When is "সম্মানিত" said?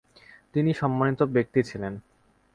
0.73-1.19